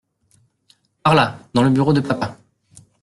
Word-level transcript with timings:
Par 1.03 1.13
là! 1.13 1.37
dans 1.53 1.61
le 1.61 1.69
bureau 1.69 1.93
de 1.93 1.99
papa! 2.01 2.35